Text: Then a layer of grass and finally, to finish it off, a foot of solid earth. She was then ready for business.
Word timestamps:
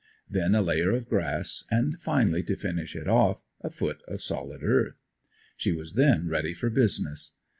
Then 0.27 0.55
a 0.55 0.63
layer 0.63 0.89
of 0.93 1.07
grass 1.07 1.63
and 1.69 2.01
finally, 2.01 2.41
to 2.45 2.55
finish 2.55 2.95
it 2.95 3.07
off, 3.07 3.43
a 3.61 3.69
foot 3.69 3.99
of 4.07 4.23
solid 4.23 4.63
earth. 4.63 4.97
She 5.57 5.73
was 5.73 5.93
then 5.93 6.27
ready 6.27 6.55
for 6.55 6.71
business. 6.71 7.37